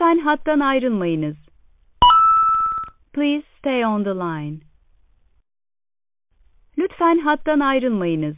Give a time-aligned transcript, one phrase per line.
[0.00, 1.36] Lütfen hattan ayrılmayınız.
[3.12, 4.56] Please stay on the line.
[6.78, 8.36] Lütfen hattan ayrılmayınız.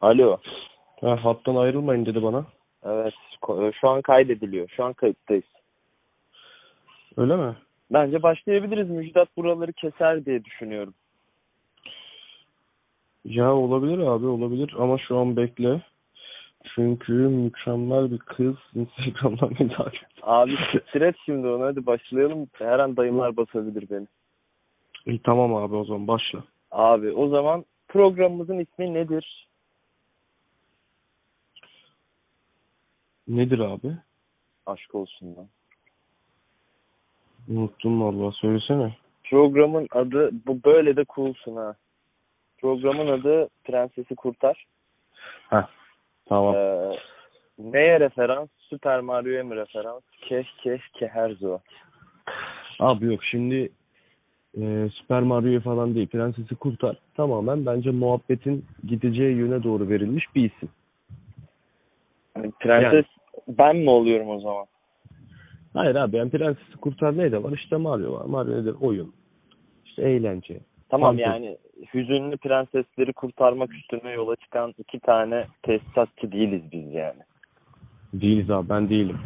[0.00, 0.36] Alo.
[1.00, 2.44] Ha, hattan ayrılmayın dedi bana.
[2.84, 3.14] Evet.
[3.42, 4.68] ko- Şu an kaydediliyor.
[4.76, 5.44] Şu an kayıttayız.
[7.16, 7.56] Öyle mi?
[7.90, 8.90] Bence başlayabiliriz.
[8.90, 10.94] Müjdat buraları keser diye düşünüyorum.
[13.24, 15.82] Ya olabilir abi olabilir ama şu an bekle.
[16.74, 20.08] Çünkü mükemmel bir kız Instagram'dan beni takip.
[20.22, 21.64] Abi siktir et şimdi onu.
[21.64, 22.48] Hadi başlayalım.
[22.52, 24.06] Her an dayımlar basabilir beni.
[25.06, 26.44] İyi, tamam abi o zaman başla.
[26.70, 29.48] Abi o zaman programımızın ismi nedir?
[33.28, 33.96] Nedir abi?
[34.66, 35.48] Aşk olsun lan.
[37.48, 38.94] Unuttum vallahi söylesene.
[39.24, 41.74] Programın adı bu böyle de coolsun ha.
[42.58, 44.64] Programın adı Prensesi Kurtar.
[45.48, 45.68] Ha
[46.28, 46.54] tamam.
[46.54, 46.98] Ee,
[47.58, 48.48] neye referans?
[48.58, 50.02] Super Mario'ya mı referans?
[50.20, 51.58] Keş keş keherzo.
[52.80, 53.72] Abi yok şimdi
[54.60, 56.08] e, Super Mario falan değil.
[56.08, 60.68] Prensesi Kurtar tamamen bence muhabbetin gideceği yöne doğru verilmiş bir isim.
[62.36, 63.04] Yani Prenses
[63.48, 64.66] ben mi oluyorum o zaman?
[65.74, 67.52] Hayır abi yani Prensesi Kurtar ne de var?
[67.52, 68.24] İşte Mario var.
[68.24, 68.74] Mario nedir?
[68.80, 69.12] Oyun.
[69.84, 70.60] İşte eğlence.
[70.88, 71.28] Tamam Fantezi.
[71.28, 71.58] yani
[71.94, 77.20] hüzünlü prensesleri kurtarmak üstüne yola çıkan iki tane tesisatçı değiliz biz yani.
[78.12, 79.18] Değiliz abi ben değilim.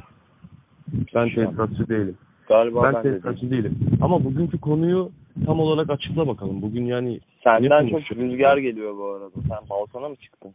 [1.14, 1.44] Ben Şu an.
[1.46, 2.18] tesisatçı değilim.
[2.48, 3.20] Galiba Ben ben, de değilim.
[3.22, 3.78] tesisatçı değilim.
[4.02, 5.10] Ama bugünkü konuyu
[5.46, 6.62] tam olarak açıkla bakalım.
[6.62, 9.30] Bugün yani Senden çok rüzgar geliyor bu arada.
[9.48, 10.54] Sen balkona mı çıktın?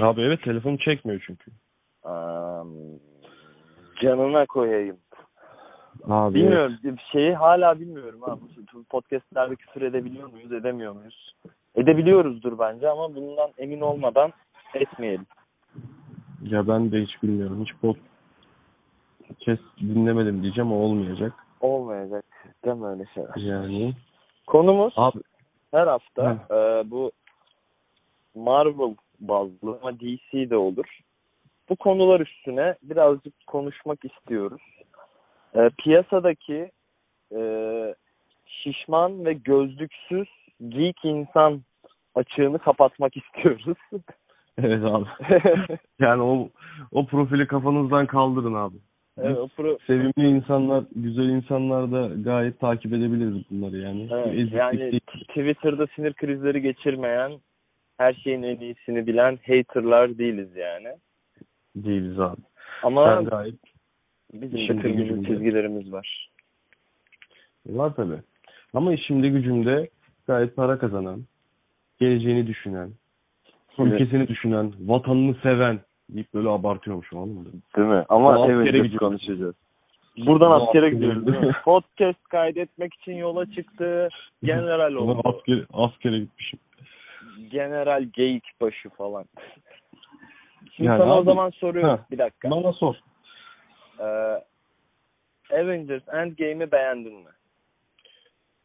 [0.00, 1.50] abi evet telefonu çekmiyor çünkü.
[2.04, 2.68] Am,
[4.02, 4.96] canına koyayım.
[6.04, 6.76] Abi Bilmiyorum.
[6.84, 8.36] Bir Şeyi hala bilmiyorum ha.
[8.74, 11.34] Bu podcastlerde küfür edebiliyor muyuz, edemiyor muyuz?
[11.74, 14.32] Edebiliyoruzdur bence ama bundan emin olmadan
[14.74, 15.26] etmeyelim.
[16.42, 17.64] Ya ben de hiç bilmiyorum.
[17.64, 21.32] Hiç podcast dinlemedim diyeceğim ama olmayacak.
[21.60, 22.24] Olmayacak.
[22.64, 23.36] Deme öyle şeyler.
[23.36, 23.94] Yani
[24.46, 25.20] Konumuz abi
[25.70, 27.12] her hafta e, bu
[28.34, 30.98] Marvel bazlı ama DC de olur.
[31.68, 34.62] Bu konular üstüne birazcık konuşmak istiyoruz.
[35.56, 36.70] E, piyasadaki
[37.36, 37.40] e,
[38.46, 40.28] şişman ve gözlüksüz
[40.68, 41.62] geek insan
[42.14, 43.78] açığını kapatmak istiyoruz.
[44.58, 45.06] evet abi.
[46.00, 46.48] Yani o
[46.92, 48.76] o profili kafanızdan kaldırın abi.
[49.18, 54.08] evet, o pro- Sevimli insanlar, güzel insanlar da gayet takip edebiliriz bunları yani.
[54.12, 55.00] evet, yani değil.
[55.28, 57.32] Twitter'da sinir krizleri geçirmeyen,
[57.98, 60.88] her şeyin en iyisini bilen haterlar değiliz yani.
[61.76, 62.40] değiliz abi.
[62.82, 63.54] Ama Sen gayet
[64.42, 65.26] bizim de işinde kırmızı gücünde.
[65.28, 66.30] çizgilerimiz var.
[67.66, 68.20] Var tabii.
[68.74, 69.88] Ama işimde gücümde
[70.26, 71.24] gayet para kazanan,
[72.00, 72.90] geleceğini düşünen,
[73.78, 77.44] ülkesini düşünen, vatanını seven deyip böyle abartıyormuş anladın mı?
[77.76, 78.04] Değil mi?
[78.08, 79.54] Ama Ama evet biz konuşacağız.
[80.26, 81.40] Buradan Ama askere gidiyoruz değil mi?
[81.40, 81.62] gidiyoruz.
[81.64, 84.08] Podcast kaydetmek için yola çıktı.
[84.44, 85.20] General oldu.
[85.24, 86.58] askere, askere gitmişim.
[87.50, 89.24] General geyik başı falan.
[90.76, 91.90] Şimdi Yani sana o abi- zaman soruyorum.
[91.90, 92.06] Ha.
[92.10, 92.50] Bir dakika.
[92.50, 92.94] Bana sor.
[94.00, 94.42] Ee,
[95.52, 97.30] Avengers Endgame'i beğendin mi?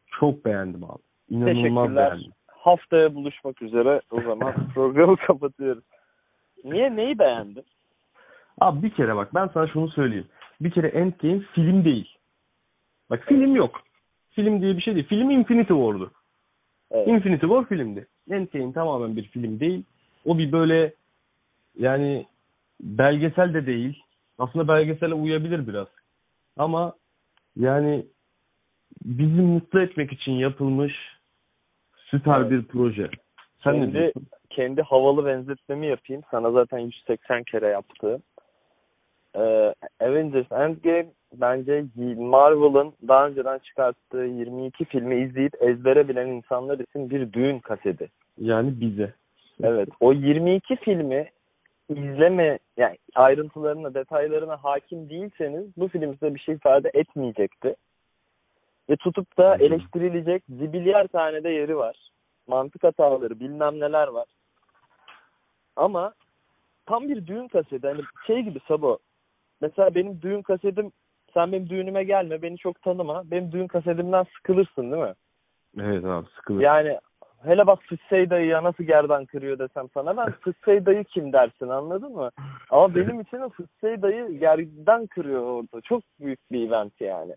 [0.06, 1.02] Çok beğendim abi.
[1.30, 1.54] İnanılmaz
[1.86, 2.10] Teşekkürler.
[2.10, 2.32] beğendim.
[2.46, 4.00] Haftaya buluşmak üzere.
[4.10, 5.84] O zaman programı kapatıyoruz.
[6.64, 6.96] Niye?
[6.96, 7.64] Neyi beğendin?
[8.60, 10.26] Abi bir kere bak ben sana şunu söyleyeyim.
[10.60, 12.16] Bir kere Endgame film değil.
[13.10, 13.80] Bak film yok.
[14.30, 15.06] Film diye bir şey değil.
[15.06, 16.10] Film Infinity War'du.
[16.90, 17.08] Evet.
[17.08, 18.06] Infinity War filmdi.
[18.30, 19.84] Endgame tamamen bir film değil.
[20.24, 20.94] O bir böyle
[21.78, 22.26] yani
[22.80, 24.02] belgesel de değil.
[24.38, 25.88] Aslında belgesele uyabilir biraz.
[26.56, 26.94] Ama
[27.56, 28.06] yani
[29.04, 30.92] bizi mutlu etmek için yapılmış
[31.96, 32.50] süper Evet.
[32.50, 33.10] bir proje.
[33.64, 34.26] Sen ne Kendi, diyorsun?
[34.50, 36.22] kendi havalı benzetmemi yapayım.
[36.30, 38.22] Sana zaten 180 kere yaptığım.
[39.36, 41.84] Ee, Avengers Endgame bence
[42.16, 48.08] Marvel'ın daha önceden çıkarttığı 22 filmi izleyip ezbere bilen insanlar için bir düğün kaseti.
[48.38, 49.14] Yani bize.
[49.62, 49.88] Evet.
[50.00, 51.28] O 22 filmi
[51.96, 57.76] izleme yani ayrıntılarına, detaylarına hakim değilseniz bu film size bir şey ifade etmeyecekti.
[58.90, 61.96] Ve tutup da eleştirilecek zibilyar tane de yeri var.
[62.46, 64.26] Mantık hataları, bilmem neler var.
[65.76, 66.12] Ama
[66.86, 67.86] tam bir düğün kaseti.
[67.86, 68.98] Hani şey gibi Sabo.
[69.60, 70.92] Mesela benim düğün kasetim
[71.34, 73.22] sen benim düğünüme gelme, beni çok tanıma.
[73.30, 75.14] Benim düğün kasetimden sıkılırsın değil mi?
[75.80, 76.60] Evet abi sıkılır.
[76.60, 76.98] Yani
[77.44, 81.68] hele bak Fıssey dayı ya nasıl gerdan kırıyor desem sana ben Fıssey dayı kim dersin
[81.68, 82.30] anladın mı?
[82.70, 85.80] Ama benim için o Fıssey dayı gerdan kırıyor orada.
[85.80, 87.34] Çok büyük bir event yani.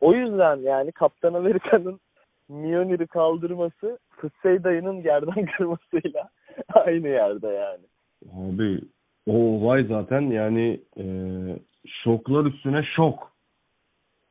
[0.00, 2.00] O yüzden yani Kaptan Amerika'nın
[2.48, 6.28] Mjolnir'i kaldırması Fıssey dayının gerdan kırmasıyla
[6.74, 7.84] aynı yerde yani.
[8.32, 8.80] Abi
[9.26, 11.04] O olay zaten yani e,
[11.86, 13.32] şoklar üstüne şok.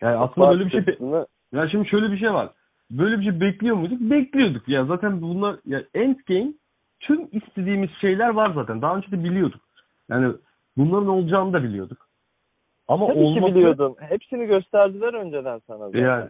[0.01, 0.97] Yani aslında böyle bir şey
[1.51, 2.49] ya şimdi şöyle bir şey var.
[2.91, 4.01] Böyle bir şey bekliyor muyduk?
[4.01, 4.67] Bekliyorduk.
[4.69, 6.53] Ya zaten bunlar ya Endgame
[6.99, 8.81] tüm istediğimiz şeyler var zaten.
[8.81, 9.61] Daha önce de biliyorduk.
[10.09, 10.33] Yani
[10.77, 12.07] bunların olacağını da biliyorduk.
[12.87, 13.95] Ama tabii ki olması biliyordun.
[13.99, 15.99] Hepsini gösterdiler önceden sana zaten.
[15.99, 16.29] yani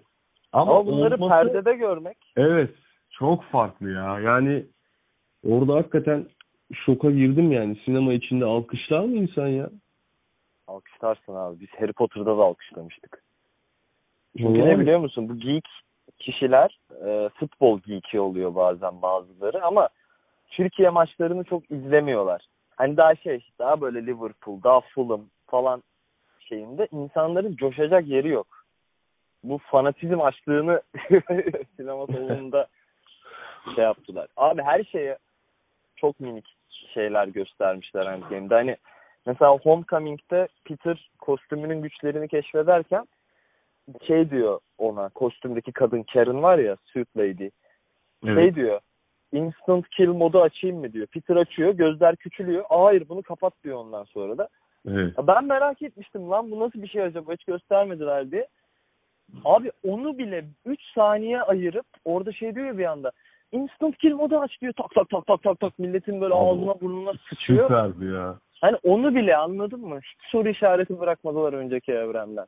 [0.54, 2.70] ama, Ama, bunları olması- perdede görmek Evet.
[3.10, 4.20] Çok farklı ya.
[4.20, 4.66] Yani
[5.50, 6.26] orada hakikaten
[6.74, 7.78] şoka girdim yani.
[7.86, 9.70] Sinema içinde alkışlar mı insan ya?
[10.68, 11.60] alkışlarsın abi.
[11.60, 13.24] Biz Harry Potter'da da alkışlamıştık.
[14.38, 14.70] Çünkü Vallahi.
[14.70, 15.30] ne biliyor musun?
[15.30, 15.66] Bu geek
[16.24, 19.90] kişiler e, futbol geeki oluyor bazen bazıları ama
[20.50, 22.46] Türkiye maçlarını çok izlemiyorlar.
[22.76, 25.84] Hani daha şey daha böyle Liverpool, daha Fulham falan
[26.40, 28.48] şeyinde insanların coşacak yeri yok.
[29.44, 30.82] Bu fanatizm açlığını
[31.78, 32.68] sinema salonunda
[33.76, 34.28] şey yaptılar.
[34.38, 35.18] Abi her şeye
[35.96, 36.56] çok minik
[36.94, 38.56] şeyler göstermişler Endgame'de.
[38.56, 38.78] Hani
[39.26, 43.08] mesela Homecoming'de Peter kostümünün güçlerini keşfederken
[44.08, 47.50] şey diyor ona kostümdeki kadın Karen var ya suit lady
[48.24, 48.56] şey Evet.
[48.56, 48.80] diyor
[49.32, 51.08] instant kill modu açayım mı diyor.
[51.08, 52.64] Peter açıyor gözler küçülüyor.
[52.70, 54.48] Aa, hayır bunu kapat diyor ondan sonra da.
[54.88, 55.18] Evet.
[55.18, 58.48] Ya Ben merak etmiştim lan bu nasıl bir şey acaba hiç göstermediler diye.
[59.46, 63.12] Abi onu bile 3 saniye ayırıp orada şey diyor ya bir anda.
[63.52, 64.74] Instant kill modu aç diyor.
[64.74, 67.64] Tak tak tak tak tak tak milletin böyle Abi, ağzına burnuna sıçıyor.
[67.68, 68.36] Süperdi ya.
[68.62, 70.00] Hani onu bile anladın mı?
[70.00, 72.46] Hiç soru işareti bırakmadılar önceki evrenden.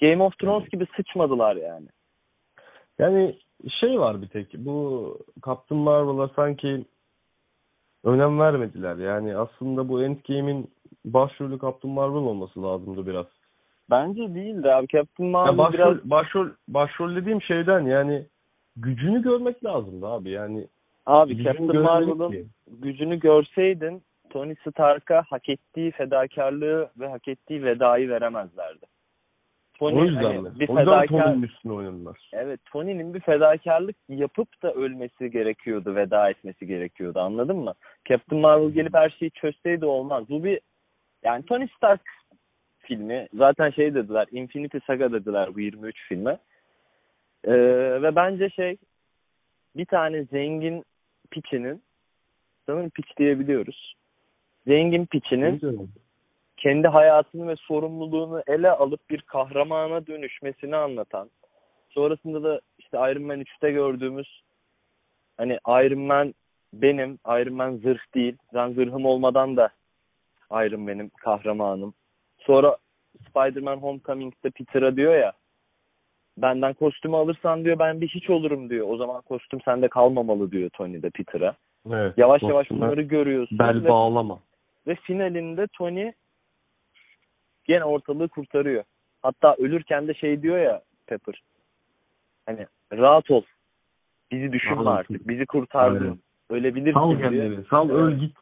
[0.00, 1.86] Game of Thrones gibi sıçmadılar yani.
[2.98, 3.38] Yani
[3.80, 4.54] şey var bir tek.
[4.54, 6.84] Bu Captain Marvel'a sanki
[8.04, 8.96] önem vermediler.
[8.96, 10.70] Yani aslında bu Endgame'in
[11.04, 13.26] başrolü Captain Marvel olması lazımdı biraz.
[13.90, 14.86] Bence değildi abi.
[14.86, 16.10] Captain Ya Marvel başrol, biraz...
[16.10, 18.26] başrol, başrol dediğim şeyden yani
[18.76, 20.30] gücünü görmek lazımdı abi.
[20.30, 20.66] Yani
[21.06, 28.86] Abi Captain Marvel'ın gücünü görseydin Tony Stark'a hak ettiği fedakarlığı ve hak ettiği vedayı veremezlerdi.
[29.78, 30.60] Tony O yüzden hani mi?
[30.60, 32.30] bir O yüzden fedakar Tony'nin üstüne oynadılar.
[32.32, 37.20] Evet, Tony'nin bir fedakarlık yapıp da ölmesi gerekiyordu, veda etmesi gerekiyordu.
[37.20, 37.74] Anladın mı?
[38.08, 40.24] Captain Marvel gelip her şeyi çözseydi olmaz.
[40.28, 40.60] Bu bir
[41.24, 42.00] yani Tony Stark
[42.78, 43.28] filmi.
[43.34, 46.38] Zaten şey dediler, Infinity Saga dediler bu 23 filme.
[47.44, 47.52] Ee,
[48.02, 48.76] ve bence şey
[49.76, 50.84] bir tane zengin
[51.30, 51.82] piçinin
[52.66, 53.94] sanırım piç diyebiliyoruz.
[54.66, 55.60] Zengin piçinin
[56.58, 61.30] kendi hayatını ve sorumluluğunu ele alıp bir kahramana dönüşmesini anlatan.
[61.90, 64.42] Sonrasında da işte Iron Man 3'te gördüğümüz
[65.36, 66.34] hani Iron Man
[66.72, 68.36] benim, Iron Man zırh değil.
[68.54, 69.68] Ben zırhım olmadan da
[70.52, 71.94] Iron Man'im, kahramanım.
[72.38, 72.76] Sonra
[73.28, 75.32] Spider-Man Homecoming'de Peter'a diyor ya
[76.38, 78.86] benden kostümü alırsan diyor ben bir hiç olurum diyor.
[78.90, 81.54] O zaman kostüm sende kalmamalı diyor Tony de Peter'a.
[81.90, 82.18] Evet.
[82.18, 83.58] Yavaş yavaş bunları görüyorsun.
[83.58, 84.38] Bel ve- bağlama.
[84.86, 86.12] ve finalinde Tony
[87.68, 88.84] gene ortalığı kurtarıyor.
[89.22, 91.42] Hatta ölürken de şey diyor ya Pepper.
[92.46, 93.42] Hani rahat ol.
[94.30, 94.86] Bizi düşünme ol.
[94.86, 95.28] artık.
[95.28, 96.00] Bizi kurtardın.
[96.04, 96.18] Aynen.
[96.50, 97.20] Ölebilirsin Sal diye.
[97.20, 97.64] kendini.
[97.70, 98.20] Sal öl Evet.
[98.20, 98.36] git.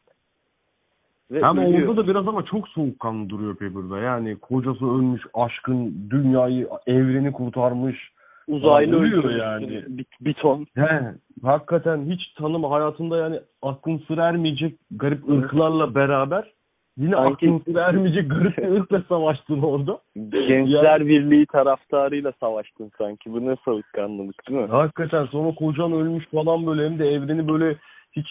[1.31, 1.89] Ve Ama ölüyor.
[1.89, 3.99] orada da biraz ama çok soğukkanlı duruyor Pepper'da.
[3.99, 8.11] Yani kocası ölmüş, aşkın dünyayı, evreni kurtarmış.
[8.47, 9.83] uzaylı Ölüyor yani.
[9.87, 10.67] Bir, bir ton.
[10.75, 11.01] He,
[11.43, 16.51] hakikaten hiç tanıma hayatında yani aklın sır ermeyecek garip ırklarla beraber
[16.97, 19.99] yine Sanki- aklın sır ermeyecek garip bir ırkla savaştın orada.
[20.29, 23.33] Gençler Birliği taraftarıyla savaştın sanki.
[23.33, 24.67] Bu ne soğukkanlılık değil mi?
[24.67, 27.77] Hakikaten sonra kocan ölmüş falan böyle hem de evreni böyle
[28.11, 28.27] hiç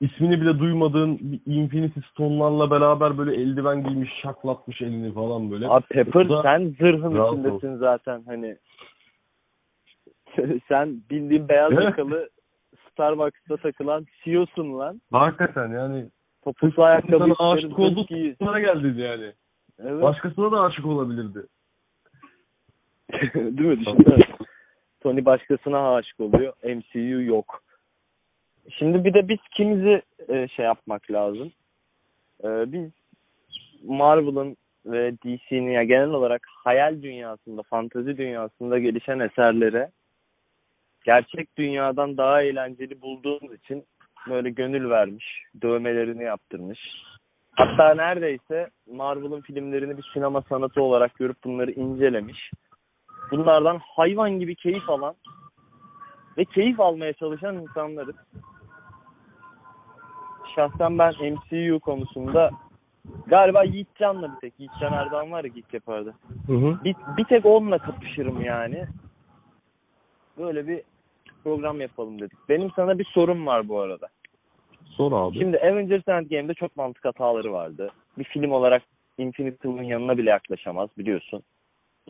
[0.00, 5.68] ismini bile duymadığın Infinity Stone'larla beraber böyle eldiven giymiş şaklatmış elini falan böyle.
[5.68, 7.32] Abi Pepper da- sen zırhın ol.
[7.32, 8.56] içindesin zaten hani.
[10.68, 12.28] sen bildiğin beyaz yakalı
[12.92, 15.00] Starbucks'ta takılan CEO'sun lan.
[15.12, 16.06] Hakikaten yani
[16.46, 18.34] Topuklu ayakkabı sana aşık giy.
[18.38, 19.32] sonuna geldi yani.
[19.78, 20.02] Evet.
[20.02, 21.46] Başkasına da aşık olabilirdi.
[23.34, 23.80] Değil mi?
[23.80, 24.36] Düşünsene.
[25.00, 26.52] Tony başkasına aşık oluyor.
[26.64, 27.62] MCU yok.
[28.78, 31.52] Şimdi bir de biz kimizi e, şey yapmak lazım.
[32.44, 32.90] E, biz
[33.84, 39.90] Marvel'ın ve DC'nin ya genel olarak hayal dünyasında, fantezi dünyasında gelişen eserlere
[41.04, 43.84] gerçek dünyadan daha eğlenceli bulduğumuz için
[44.28, 46.80] böyle gönül vermiş, dövmelerini yaptırmış.
[47.52, 52.50] Hatta neredeyse Marvel'ın filmlerini bir sinema sanatı olarak görüp bunları incelemiş.
[53.30, 55.14] Bunlardan hayvan gibi keyif alan
[56.38, 58.16] ve keyif almaya çalışan insanlarız.
[60.54, 62.50] Şahsen ben MCU konusunda
[63.26, 64.60] galiba Yiğitcan'la bir tek.
[64.60, 66.14] Yiğitcan Erdoğan var ya Geek yapardı.
[66.46, 66.84] Hı hı.
[66.84, 68.86] Bir, bir tek onunla kapışırım yani.
[70.38, 70.82] Böyle bir
[71.44, 72.38] program yapalım dedik.
[72.48, 74.08] Benim sana bir sorum var bu arada.
[74.96, 75.38] Sor abi.
[75.38, 77.90] Şimdi Avengers Endgame'de çok mantık hataları vardı.
[78.18, 78.82] Bir film olarak
[79.18, 81.42] Infinity War'ın yanına bile yaklaşamaz biliyorsun.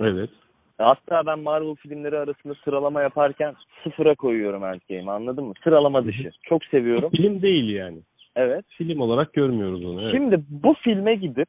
[0.01, 0.31] Evet.
[0.79, 3.55] Hatta ben Marvel filmleri arasında sıralama yaparken
[3.85, 5.53] sıfıra koyuyorum Endgame'i anladın mı?
[5.65, 6.31] Sıralama dışı.
[6.43, 7.11] Çok seviyorum.
[7.11, 7.99] Film değil yani.
[8.37, 8.65] Evet.
[8.69, 10.03] Film olarak görmüyoruz onu.
[10.03, 10.13] Evet.
[10.13, 11.49] Şimdi bu filme gidip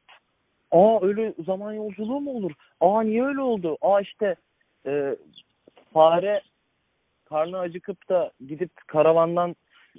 [0.70, 2.52] aa öyle zaman yolculuğu mu olur?
[2.80, 3.76] Aa niye öyle oldu?
[3.80, 4.36] Aa işte
[4.86, 5.16] e,
[5.92, 6.40] fare
[7.24, 9.56] karnı acıkıp da gidip karavandan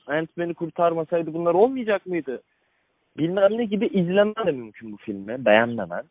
[0.08, 2.42] Ant-Man'i kurtarmasaydı bunlar olmayacak mıydı?
[3.18, 5.46] Bilmem ne gibi izlemen de mümkün bu filmi.
[5.46, 6.04] Beğenmemen.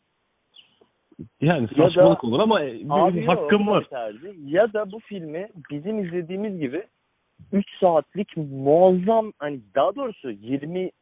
[1.41, 3.85] yani Ya da- saçmalık olur ama e, Abi hakkım var.
[3.85, 4.33] tercih.
[4.47, 6.87] Ya da bu filmi bizim izlediğimiz gibi
[7.53, 10.93] 3 saatlik muazzam hani daha doğrusu 22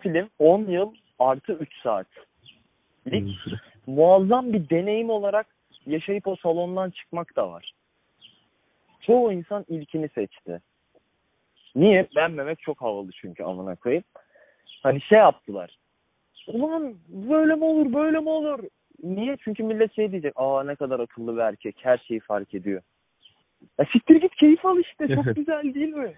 [0.00, 2.06] film 10 yıl artı 3 saat.
[3.86, 5.46] muazzam bir deneyim olarak
[5.86, 7.72] yaşayıp o salondan çıkmak da var.
[9.00, 10.60] Çoğu insan ilkini seçti.
[11.76, 12.06] Niye?
[12.16, 14.04] Beğenmemek çok havalı çünkü amına koyayım.
[14.82, 15.76] Hani şey yaptılar.
[16.48, 18.58] Ulan böyle mi olur böyle mi olur?
[19.02, 19.36] Niye?
[19.44, 20.32] Çünkü millet şey diyecek.
[20.36, 21.76] Aa ne kadar akıllı bir erkek.
[21.82, 22.82] Her şeyi fark ediyor.
[23.78, 25.14] Ya siktir git keyif al işte.
[25.14, 26.12] Çok güzel değil mi?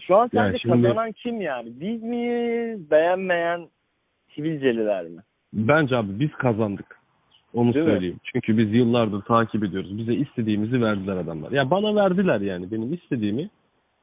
[0.00, 1.68] Şu an sence şimdi- kazanan kim yani?
[1.80, 2.90] Biz miyiz?
[2.90, 3.68] Beğenmeyen
[4.34, 5.20] sivilceliler mi?
[5.52, 7.00] Bence abi biz kazandık.
[7.54, 7.92] Onu Değil mi?
[7.92, 8.20] söyleyeyim.
[8.24, 9.98] Çünkü biz yıllardır takip ediyoruz.
[9.98, 11.52] Bize istediğimizi verdiler adamlar.
[11.52, 12.70] Ya bana verdiler yani.
[12.70, 13.50] Benim istediğimi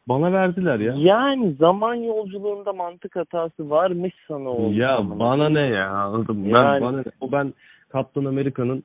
[0.09, 0.93] bana verdiler ya.
[0.97, 4.73] Yani zaman yolculuğunda mantık hatası varmış sana oldu.
[4.73, 6.25] Ya bana ne ya mı?
[6.49, 7.03] Yani- Ben, bana ne?
[7.21, 7.53] O ben
[7.89, 8.83] Kaptan Amerika'nın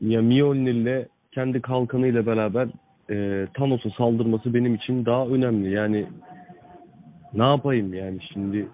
[0.00, 2.68] ya Mjolnir'le kendi kalkanıyla beraber
[3.10, 5.70] e, Thanos'a saldırması benim için daha önemli.
[5.70, 6.06] Yani
[7.34, 8.68] ne yapayım yani şimdi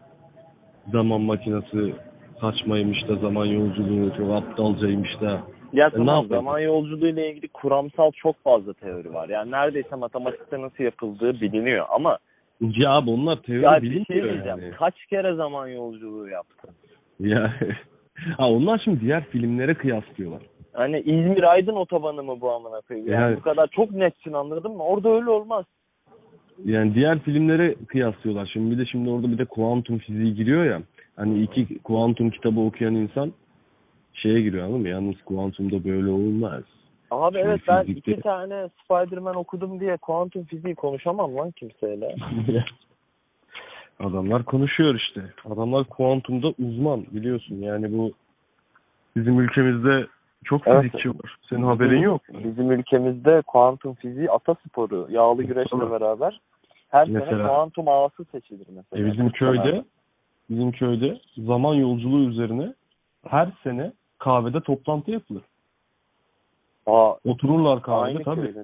[0.92, 1.94] zaman makinesi
[2.40, 5.42] saçmaymış da zaman yolculuğu çok aptalcaymış da.
[5.72, 9.28] Ya ne tamam zaman yolculuğuyla ilgili kuramsal çok fazla teori var.
[9.28, 12.18] Yani neredeyse matematikte nasıl yapıldığı biliniyor ama
[12.60, 14.46] Ya abi onlar teori ya bilim şey diyeceğim.
[14.46, 14.70] yani.
[14.78, 16.70] Kaç kere zaman yolculuğu yaptın?
[17.20, 17.54] Ya
[18.36, 20.42] ha onlar şimdi diğer filmlere kıyaslıyorlar.
[20.72, 23.08] Hani İzmir Aydın otobanı mı bu amına koyayım?
[23.12, 24.82] Yani Yani- bu kadar çok netsin anladın mı?
[24.84, 25.64] Orada öyle olmaz.
[26.64, 28.50] Yani diğer filmlere kıyaslıyorlar.
[28.52, 30.82] Şimdi bir de şimdi orada bir de kuantum fiziği giriyor ya.
[31.16, 33.32] Hani iki kuantum kitabı okuyan insan
[34.22, 34.88] şeye giriyor anladın mı?
[34.88, 36.62] Yalnız kuantumda böyle olmaz.
[37.10, 42.16] Abi Şimdi evet ben fizikte- iki tane Spider-Man okudum diye kuantum fiziği konuşamam lan kimseyle.
[44.00, 45.20] Adamlar konuşuyor işte.
[45.50, 47.54] Adamlar kuantumda uzman biliyorsun.
[47.56, 48.12] Yani bu
[49.16, 50.06] bizim ülkemizde
[50.44, 50.82] çok Evet.
[50.82, 51.36] fizikçi var.
[51.48, 52.22] Senin haberin yok.
[52.44, 55.06] Bizim ülkemizde kuantum fiziği atasporu.
[55.10, 55.90] Yağlı güreşle Tabii.
[55.90, 56.40] beraber
[56.88, 59.02] her sene Mesela- kuantum ağası seçilir mesela.
[59.08, 59.84] E bizim köyde
[60.50, 62.74] bizim köyde zaman yolculuğu üzerine
[63.28, 65.42] her sene kahvede toplantı yapılır.
[66.86, 68.54] Aa, Otururlar kahvede aynı tabii.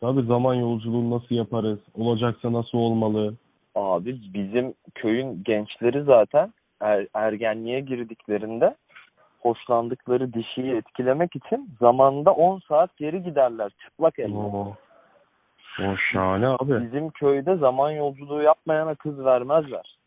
[0.00, 1.78] Tabii zaman yolculuğunu nasıl yaparız?
[1.94, 3.34] Olacaksa nasıl olmalı?
[3.74, 8.76] Abi bizim köyün gençleri zaten er, ergenliğe girdiklerinde
[9.40, 14.36] hoşlandıkları dişiyi etkilemek için zamanda 10 saat geri giderler çıplak elle.
[14.36, 14.76] Oo.
[15.80, 16.86] O şahane abi.
[16.86, 19.98] Bizim köyde zaman yolculuğu yapmayana kız vermezler.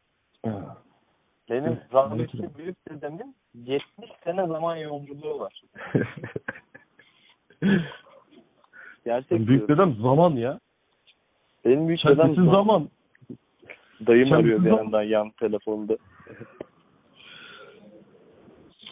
[1.49, 5.61] Benim Evet, rahmetli büyük dedemin 70 sene zaman yolculuğu var.
[9.05, 9.67] Gerçek Büyük diyorum.
[9.67, 10.59] dedem zaman ya.
[11.65, 12.51] Benim büyük dedem Kendisi zaman.
[12.53, 12.89] zaman.
[14.07, 15.97] Dayım Kendisi arıyor bir yandan yan telefonda.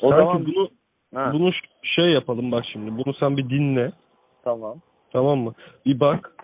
[0.01, 0.69] o Sanki zaman bunu
[1.15, 1.51] ha, bunu
[1.83, 2.97] şey yapalım bak şimdi.
[2.97, 3.91] Bunu sen bir dinle.
[4.43, 4.81] tamam.
[5.11, 5.53] Tamam mı?
[5.85, 6.35] Bir bak.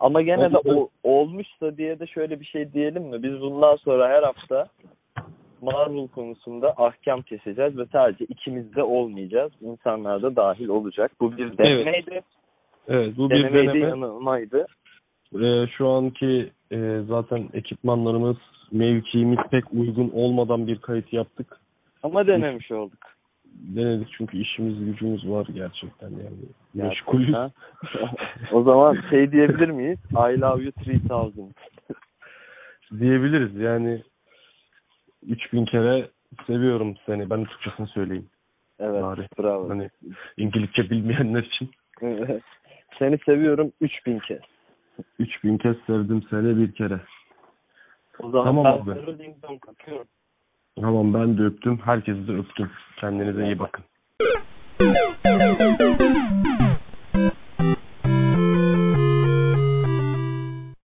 [0.00, 0.90] Ama gene de Oldu.
[1.04, 3.22] o, olmuşsa diye de şöyle bir şey diyelim mi?
[3.22, 4.68] Biz bundan sonra her hafta
[5.62, 9.52] Marvel konusunda ahkam keseceğiz ve sadece ikimiz de olmayacağız.
[9.60, 11.12] İnsanlar da dahil olacak.
[11.20, 12.20] Bu bir denemeydi.
[12.88, 13.86] Evet bu bir Denemeydi, deneme.
[13.88, 14.66] yanılmaydı.
[15.34, 18.36] Ee, şu anki e, zaten ekipmanlarımız
[18.72, 21.60] mevkiimiz pek uygun olmadan bir kayıt yaptık.
[22.02, 22.98] Ama denemiş olduk.
[23.54, 26.46] Denedik çünkü işimiz gücümüz var gerçekten yani.
[26.74, 27.34] Meşgulüz.
[28.52, 29.98] O zaman şey diyebilir miyiz?
[30.12, 31.00] I love you 3000.
[33.00, 34.02] Diyebiliriz yani
[35.26, 36.10] 3000 kere
[36.46, 37.30] seviyorum seni.
[37.30, 38.26] Ben de Türkçesini söyleyeyim.
[38.78, 39.28] Evet, Bari.
[39.38, 39.70] bravo.
[39.70, 39.90] Hani
[40.36, 41.70] İngilizce bilmeyenler için.
[42.98, 44.40] Seni seviyorum 3000 kez.
[45.18, 47.00] 3000 kez sevdim seni bir kere.
[48.18, 49.18] O zaman Tamam ben abi.
[49.18, 49.60] ding dong.
[50.80, 51.78] Tamam ben de öptüm.
[51.84, 52.70] Herkesi de öptüm.
[53.00, 53.84] Kendinize iyi bakın.